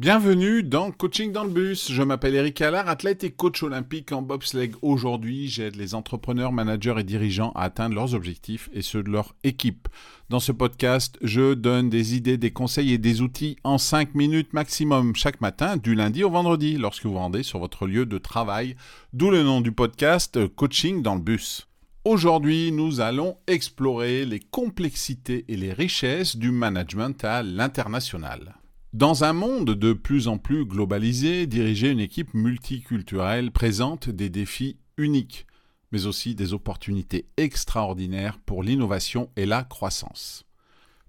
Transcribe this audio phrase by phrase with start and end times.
[0.00, 1.92] Bienvenue dans Coaching dans le bus.
[1.92, 4.72] Je m'appelle Eric Allard, athlète et coach olympique en bobsleigh.
[4.80, 9.34] Aujourd'hui, j'aide les entrepreneurs, managers et dirigeants à atteindre leurs objectifs et ceux de leur
[9.44, 9.88] équipe.
[10.30, 14.54] Dans ce podcast, je donne des idées, des conseils et des outils en 5 minutes
[14.54, 18.76] maximum chaque matin, du lundi au vendredi, lorsque vous rendez sur votre lieu de travail.
[19.12, 21.68] D'où le nom du podcast Coaching dans le bus.
[22.06, 28.59] Aujourd'hui, nous allons explorer les complexités et les richesses du management à l'international.
[28.92, 34.78] Dans un monde de plus en plus globalisé, diriger une équipe multiculturelle présente des défis
[34.96, 35.46] uniques,
[35.92, 40.44] mais aussi des opportunités extraordinaires pour l'innovation et la croissance.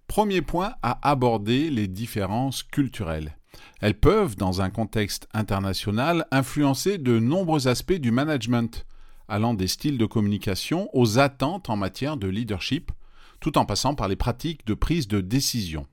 [0.05, 3.35] Premier point à aborder les différences culturelles.
[3.79, 8.85] Elles peuvent, dans un contexte international, influencer de nombreux aspects du management,
[9.27, 12.91] allant des styles de communication aux attentes en matière de leadership,
[13.39, 15.87] tout en passant par les pratiques de prise de décision.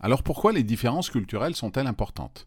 [0.00, 2.46] Alors pourquoi les différences culturelles sont-elles importantes?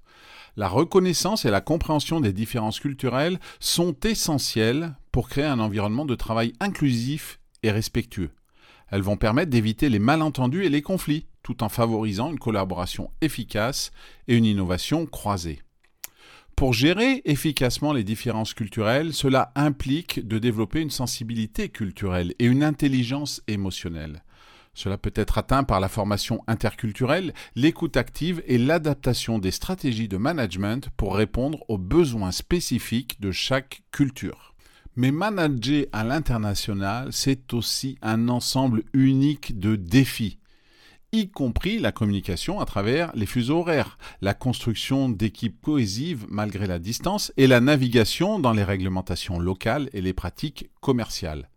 [0.57, 6.15] La reconnaissance et la compréhension des différences culturelles sont essentielles pour créer un environnement de
[6.15, 8.31] travail inclusif et respectueux.
[8.89, 13.91] Elles vont permettre d'éviter les malentendus et les conflits, tout en favorisant une collaboration efficace
[14.27, 15.61] et une innovation croisée.
[16.55, 22.63] Pour gérer efficacement les différences culturelles, cela implique de développer une sensibilité culturelle et une
[22.63, 24.23] intelligence émotionnelle.
[24.73, 30.17] Cela peut être atteint par la formation interculturelle, l'écoute active et l'adaptation des stratégies de
[30.17, 34.55] management pour répondre aux besoins spécifiques de chaque culture.
[34.95, 40.37] Mais manager à l'international, c'est aussi un ensemble unique de défis,
[41.13, 46.79] y compris la communication à travers les fuseaux horaires, la construction d'équipes cohésives malgré la
[46.79, 51.50] distance et la navigation dans les réglementations locales et les pratiques commerciales.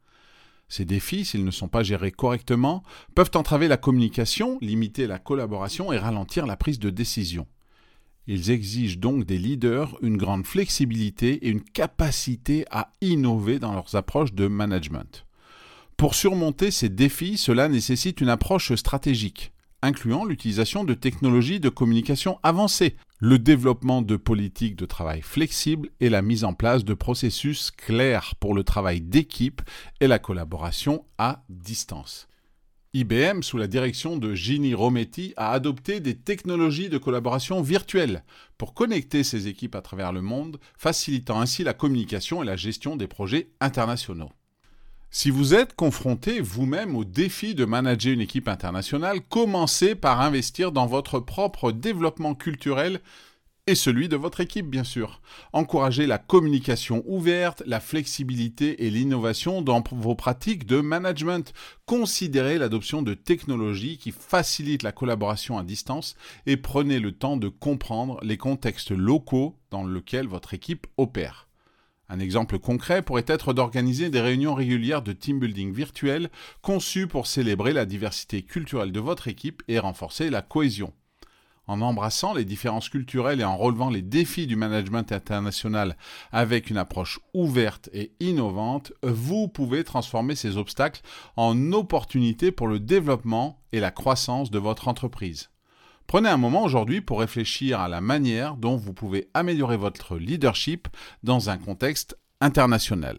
[0.68, 2.82] Ces défis, s'ils ne sont pas gérés correctement,
[3.14, 7.46] peuvent entraver la communication, limiter la collaboration et ralentir la prise de décision.
[8.26, 13.94] Ils exigent donc des leaders une grande flexibilité et une capacité à innover dans leurs
[13.96, 15.26] approches de management.
[15.96, 19.52] Pour surmonter ces défis, cela nécessite une approche stratégique
[19.84, 26.08] incluant l'utilisation de technologies de communication avancées, le développement de politiques de travail flexibles et
[26.08, 29.62] la mise en place de processus clairs pour le travail d'équipe
[30.00, 32.28] et la collaboration à distance.
[32.94, 38.24] IBM, sous la direction de Ginny Rometty, a adopté des technologies de collaboration virtuelle
[38.56, 42.96] pour connecter ses équipes à travers le monde, facilitant ainsi la communication et la gestion
[42.96, 44.30] des projets internationaux.
[45.16, 50.72] Si vous êtes confronté vous-même au défi de manager une équipe internationale, commencez par investir
[50.72, 53.00] dans votre propre développement culturel
[53.68, 55.22] et celui de votre équipe, bien sûr.
[55.52, 61.52] Encouragez la communication ouverte, la flexibilité et l'innovation dans vos pratiques de management.
[61.86, 66.16] Considérez l'adoption de technologies qui facilitent la collaboration à distance
[66.46, 71.46] et prenez le temps de comprendre les contextes locaux dans lesquels votre équipe opère.
[72.08, 77.26] Un exemple concret pourrait être d'organiser des réunions régulières de team building virtuel conçues pour
[77.26, 80.92] célébrer la diversité culturelle de votre équipe et renforcer la cohésion.
[81.66, 85.96] En embrassant les différences culturelles et en relevant les défis du management international
[86.30, 91.00] avec une approche ouverte et innovante, vous pouvez transformer ces obstacles
[91.36, 95.48] en opportunités pour le développement et la croissance de votre entreprise.
[96.06, 100.88] Prenez un moment aujourd'hui pour réfléchir à la manière dont vous pouvez améliorer votre leadership
[101.22, 103.18] dans un contexte international.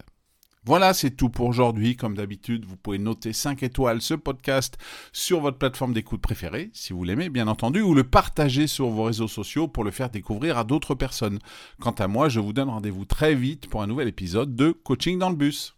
[0.68, 1.96] Voilà, c'est tout pour aujourd'hui.
[1.96, 4.78] Comme d'habitude, vous pouvez noter 5 étoiles ce podcast
[5.13, 9.03] sur votre plateforme d'écoute préférée, si vous l'aimez bien entendu, ou le partager sur vos
[9.03, 11.38] réseaux sociaux pour le faire découvrir à d'autres personnes.
[11.79, 15.19] Quant à moi, je vous donne rendez-vous très vite pour un nouvel épisode de Coaching
[15.19, 15.75] dans le bus.